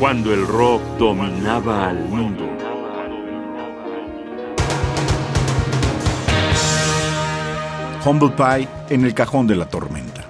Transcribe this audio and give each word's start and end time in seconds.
cuando 0.00 0.32
el 0.32 0.46
rock 0.46 0.80
dominaba 0.98 1.90
al 1.90 1.98
mundo. 2.08 2.48
Humble 8.02 8.30
Pie 8.30 8.66
en 8.88 9.04
el 9.04 9.12
cajón 9.12 9.46
de 9.46 9.56
la 9.56 9.66
tormenta. 9.66 10.24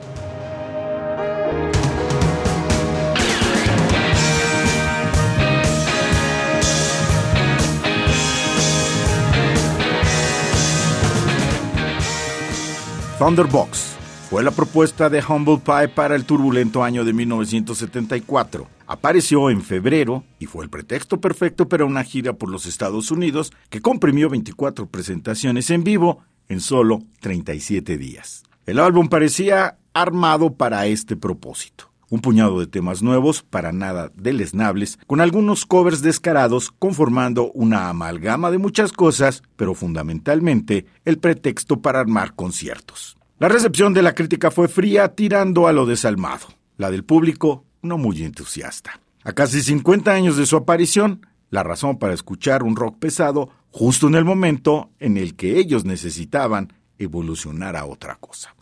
Thunderbox 13.21 13.90
fue 14.31 14.45
la 14.45 14.53
propuesta 14.53 15.11
de 15.11 15.25
Humble 15.29 15.59
Pie 15.59 15.89
para 15.89 16.15
el 16.15 16.25
turbulento 16.25 16.85
año 16.85 17.05
de 17.05 17.13
1974. 17.13 18.69
Apareció 18.87 19.51
en 19.51 19.61
febrero 19.61 20.23
y 20.39 20.47
fue 20.47 20.63
el 20.63 20.71
pretexto 20.71 21.21
perfecto 21.21 21.69
para 21.69 21.85
una 21.85 22.05
gira 22.05 22.35
por 22.35 22.49
los 22.49 22.65
Estados 22.65 23.11
Unidos 23.11 23.53
que 23.71 23.81
comprimió 23.81 24.31
24 24.31 24.87
presentaciones 24.87 25.69
en 25.71 25.83
vivo 25.83 26.23
en 26.49 26.61
solo 26.61 27.01
37 27.19 27.99
días. 27.99 28.45
El 28.67 28.79
álbum 28.79 29.09
parecía 29.09 29.79
armado 29.95 30.55
para 30.55 30.87
este 30.87 31.17
propósito. 31.17 31.91
Un 32.09 32.21
puñado 32.21 32.61
de 32.61 32.69
temas 32.69 33.03
nuevos, 33.03 33.43
para 33.43 33.73
nada 33.73 34.13
deleznables, 34.15 35.01
con 35.09 35.21
algunos 35.21 35.67
covers 35.67 36.03
descarados 36.03 36.71
conformando 36.71 37.51
una 37.51 37.89
amalgama 37.89 38.53
de 38.53 38.59
muchas 38.59 38.93
cosas, 38.93 39.43
pero 39.57 39.75
fundamentalmente 39.75 40.87
el 41.05 41.19
pretexto 41.19 41.81
para 41.81 41.99
armar 41.99 42.35
conciertos. 42.35 43.17
La 43.41 43.49
recepción 43.49 43.95
de 43.95 44.03
la 44.03 44.15
crítica 44.15 44.51
fue 44.51 44.69
fría, 44.69 45.15
tirando 45.15 45.67
a 45.67 45.73
lo 45.73 45.87
desalmado. 45.87 46.49
La 46.77 46.91
del 46.91 47.05
público, 47.05 47.65
no 47.81 47.97
muy 47.97 48.23
entusiasta. 48.23 49.01
A 49.25 49.33
casi 49.33 49.63
50 49.63 50.13
años 50.13 50.37
de 50.37 50.45
su 50.45 50.59
aparición, 50.59 51.27
la 51.49 51.63
razón 51.63 51.99
para 51.99 52.13
escuchar 52.13 52.63
un 52.63 52.77
rock 52.77 52.99
pesado 52.99 53.49
justo 53.71 54.09
en 54.09 54.17
el 54.17 54.27
momento 54.27 54.91
en 54.99 55.17
el 55.17 55.37
que 55.37 55.57
ellos 55.59 55.87
necesitaban 55.87 56.75
evolucionar 56.99 57.77
a 57.77 57.87
otra 57.87 58.17
cosa. 58.17 58.55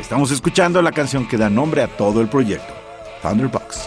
Estamos 0.00 0.32
escuchando 0.32 0.82
la 0.82 0.90
canción 0.90 1.28
que 1.28 1.36
da 1.36 1.48
nombre 1.48 1.82
a 1.82 1.86
todo 1.86 2.20
el 2.20 2.26
proyecto, 2.26 2.74
Thunderbox. 3.22 3.81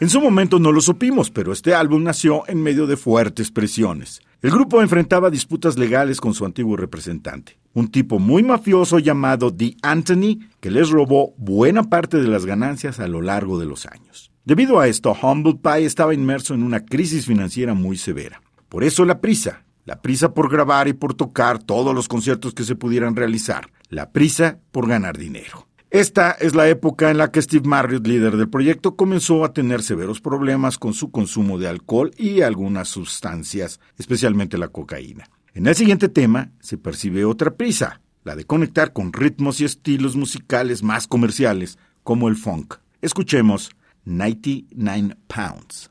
En 0.00 0.08
su 0.08 0.20
momento 0.20 0.60
no 0.60 0.70
lo 0.70 0.80
supimos, 0.80 1.28
pero 1.28 1.52
este 1.52 1.74
álbum 1.74 2.04
nació 2.04 2.44
en 2.46 2.62
medio 2.62 2.86
de 2.86 2.96
fuertes 2.96 3.50
presiones. 3.50 4.20
El 4.40 4.52
grupo 4.52 4.80
enfrentaba 4.80 5.28
disputas 5.28 5.76
legales 5.76 6.20
con 6.20 6.34
su 6.34 6.44
antiguo 6.44 6.76
representante, 6.76 7.58
un 7.74 7.88
tipo 7.88 8.20
muy 8.20 8.44
mafioso 8.44 9.00
llamado 9.00 9.52
The 9.52 9.74
Anthony, 9.82 10.38
que 10.60 10.70
les 10.70 10.90
robó 10.90 11.34
buena 11.36 11.82
parte 11.82 12.18
de 12.18 12.28
las 12.28 12.46
ganancias 12.46 13.00
a 13.00 13.08
lo 13.08 13.22
largo 13.22 13.58
de 13.58 13.66
los 13.66 13.86
años. 13.86 14.30
Debido 14.44 14.78
a 14.78 14.86
esto, 14.86 15.16
Humble 15.20 15.58
Pie 15.60 15.86
estaba 15.86 16.14
inmerso 16.14 16.54
en 16.54 16.62
una 16.62 16.84
crisis 16.84 17.26
financiera 17.26 17.74
muy 17.74 17.96
severa. 17.96 18.40
Por 18.68 18.84
eso 18.84 19.04
la 19.04 19.20
prisa, 19.20 19.64
la 19.84 20.00
prisa 20.00 20.32
por 20.32 20.48
grabar 20.48 20.86
y 20.86 20.92
por 20.92 21.14
tocar 21.14 21.58
todos 21.60 21.92
los 21.92 22.06
conciertos 22.06 22.54
que 22.54 22.62
se 22.62 22.76
pudieran 22.76 23.16
realizar, 23.16 23.72
la 23.88 24.12
prisa 24.12 24.60
por 24.70 24.86
ganar 24.86 25.18
dinero. 25.18 25.67
Esta 25.90 26.32
es 26.32 26.54
la 26.54 26.68
época 26.68 27.10
en 27.10 27.16
la 27.16 27.30
que 27.30 27.40
Steve 27.40 27.66
Marriott, 27.66 28.06
líder 28.06 28.36
del 28.36 28.50
proyecto, 28.50 28.94
comenzó 28.94 29.42
a 29.42 29.54
tener 29.54 29.82
severos 29.82 30.20
problemas 30.20 30.76
con 30.76 30.92
su 30.92 31.10
consumo 31.10 31.58
de 31.58 31.66
alcohol 31.66 32.10
y 32.18 32.42
algunas 32.42 32.88
sustancias, 32.88 33.80
especialmente 33.96 34.58
la 34.58 34.68
cocaína. 34.68 35.30
En 35.54 35.66
el 35.66 35.74
siguiente 35.74 36.10
tema 36.10 36.50
se 36.60 36.76
percibe 36.76 37.24
otra 37.24 37.54
prisa, 37.54 38.02
la 38.24 38.36
de 38.36 38.44
conectar 38.44 38.92
con 38.92 39.14
ritmos 39.14 39.62
y 39.62 39.64
estilos 39.64 40.14
musicales 40.14 40.82
más 40.82 41.06
comerciales, 41.06 41.78
como 42.02 42.28
el 42.28 42.36
funk. 42.36 42.74
Escuchemos 43.00 43.70
99 44.04 45.16
Pounds. 45.26 45.90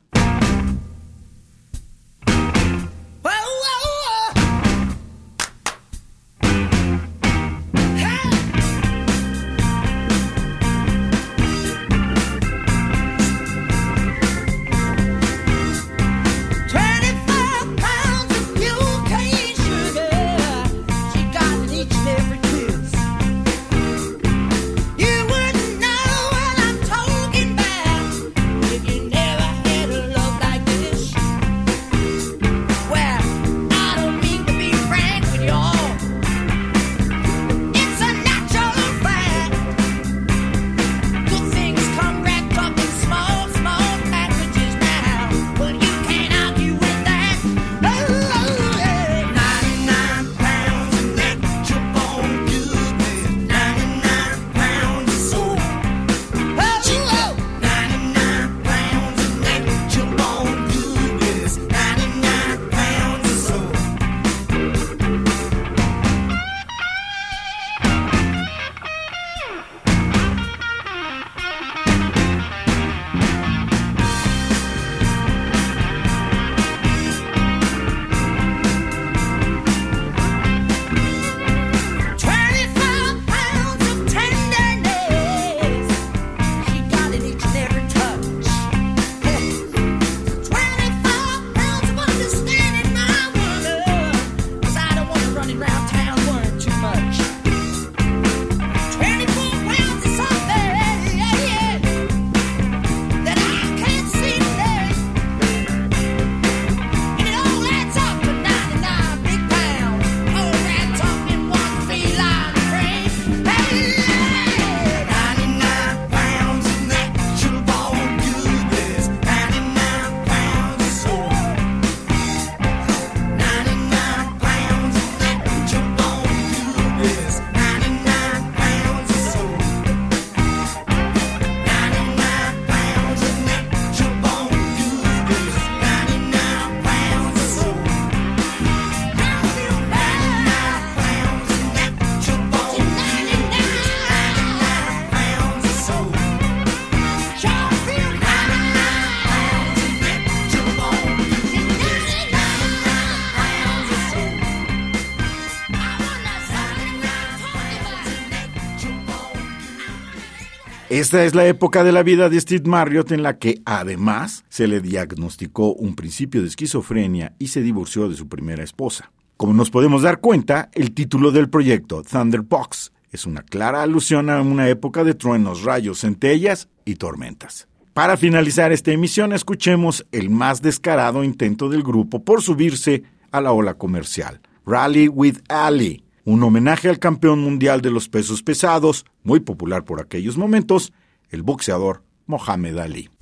Esta 160.98 161.24
es 161.24 161.36
la 161.36 161.46
época 161.46 161.84
de 161.84 161.92
la 161.92 162.02
vida 162.02 162.28
de 162.28 162.40
Steve 162.40 162.68
Marriott 162.68 163.12
en 163.12 163.22
la 163.22 163.38
que, 163.38 163.62
además, 163.64 164.44
se 164.48 164.66
le 164.66 164.80
diagnosticó 164.80 165.72
un 165.72 165.94
principio 165.94 166.42
de 166.42 166.48
esquizofrenia 166.48 167.36
y 167.38 167.46
se 167.48 167.62
divorció 167.62 168.08
de 168.08 168.16
su 168.16 168.26
primera 168.26 168.64
esposa. 168.64 169.12
Como 169.36 169.54
nos 169.54 169.70
podemos 169.70 170.02
dar 170.02 170.18
cuenta, 170.18 170.70
el 170.72 170.94
título 170.94 171.30
del 171.30 171.48
proyecto, 171.48 172.02
Thunderbox, 172.02 172.90
es 173.12 173.26
una 173.26 173.42
clara 173.42 173.82
alusión 173.82 174.28
a 174.28 174.42
una 174.42 174.68
época 174.68 175.04
de 175.04 175.14
truenos, 175.14 175.62
rayos, 175.62 176.00
centellas 176.00 176.68
y 176.84 176.96
tormentas. 176.96 177.68
Para 177.94 178.16
finalizar 178.16 178.72
esta 178.72 178.90
emisión, 178.90 179.32
escuchemos 179.32 180.04
el 180.10 180.30
más 180.30 180.62
descarado 180.62 181.22
intento 181.22 181.68
del 181.68 181.84
grupo 181.84 182.24
por 182.24 182.42
subirse 182.42 183.04
a 183.30 183.40
la 183.40 183.52
ola 183.52 183.74
comercial, 183.74 184.40
Rally 184.66 185.06
with 185.06 185.36
Ali, 185.48 186.02
un 186.28 186.42
homenaje 186.42 186.90
al 186.90 186.98
campeón 186.98 187.40
mundial 187.40 187.80
de 187.80 187.90
los 187.90 188.10
pesos 188.10 188.42
pesados, 188.42 189.06
muy 189.22 189.40
popular 189.40 189.86
por 189.86 189.98
aquellos 189.98 190.36
momentos, 190.36 190.92
el 191.30 191.42
boxeador 191.42 192.02
Mohamed 192.26 192.76
Ali. 192.76 193.17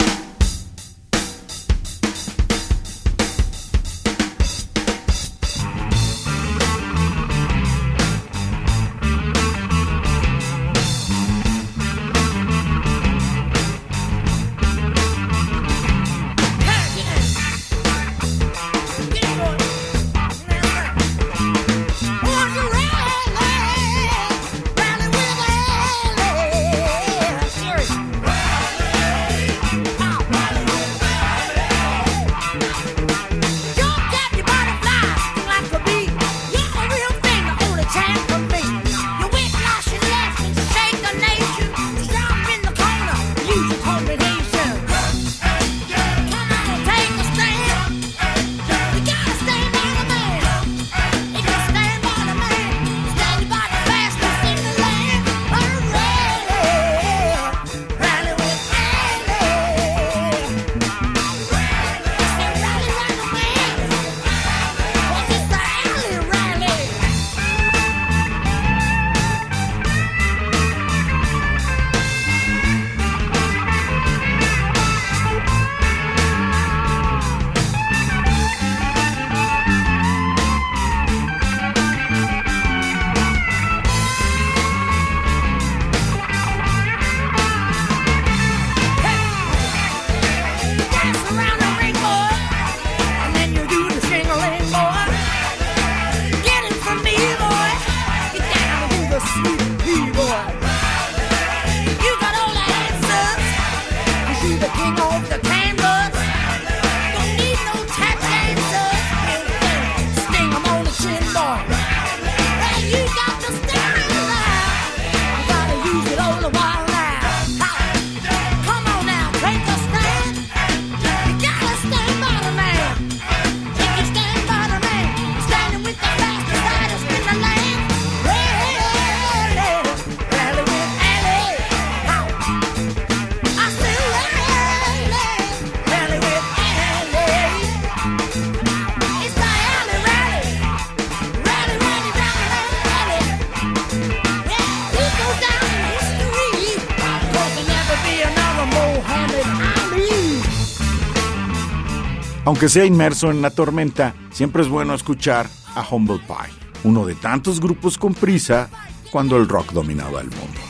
Aunque 152.47 152.69
sea 152.69 152.85
inmerso 152.85 153.33
en 153.33 153.43
la 153.43 153.51
tormenta, 153.51 154.15
siempre 154.31 154.63
es 154.63 154.69
bueno 154.69 154.95
escuchar 154.95 155.49
a 155.75 155.85
Humble 155.91 156.21
Pie, 156.29 156.55
uno 156.85 157.05
de 157.05 157.17
tantos 157.17 157.59
grupos 157.59 157.99
con 157.99 158.15
prisa 158.15 158.71
cuando 159.11 159.37
el 159.37 159.49
rock 159.49 159.73
dominaba 159.73 160.21
el 160.21 160.29
mundo. 160.29 160.61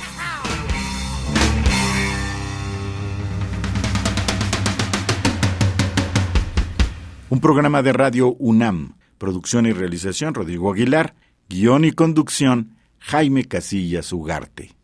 Un 7.28 7.40
programa 7.42 7.83
de 7.83 7.92
radio 7.92 8.35
UNAM, 8.38 8.95
producción 9.18 9.66
y 9.66 9.73
realización 9.73 10.33
Rodrigo 10.33 10.73
Aguilar, 10.73 11.14
guion 11.47 11.85
y 11.85 11.92
conducción 11.92 12.78
Jaime 13.00 13.45
Casillas 13.45 14.14
Ugarte. 14.14 14.75